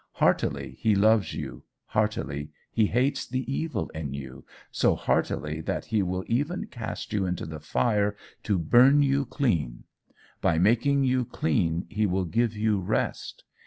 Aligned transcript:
Heartily 0.13 0.71
he 0.79 0.95
loves 0.95 1.35
you, 1.35 1.61
heartily 1.85 2.49
he 2.71 2.87
hates 2.87 3.27
the 3.27 3.41
evil 3.53 3.89
in 3.89 4.15
you 4.15 4.43
so 4.71 4.95
heartily 4.95 5.61
that 5.61 5.85
he 5.85 6.01
will 6.01 6.23
even 6.25 6.65
cast 6.65 7.13
you 7.13 7.27
into 7.27 7.45
the 7.45 7.59
fire 7.59 8.15
to 8.41 8.57
burn 8.57 9.03
you 9.03 9.25
clean. 9.27 9.83
By 10.41 10.57
making 10.57 11.03
you 11.03 11.23
clean 11.23 11.85
he 11.87 12.07
will 12.07 12.25
give 12.25 12.57
you 12.57 12.79
rest. 12.79 13.43